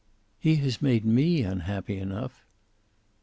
[0.39, 2.43] "He has made me unhappy enough."